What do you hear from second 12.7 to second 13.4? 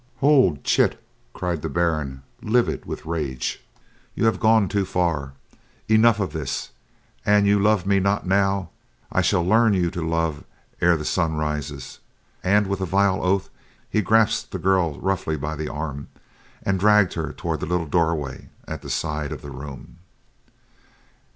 a vile